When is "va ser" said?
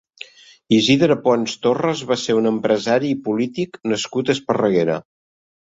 2.13-2.39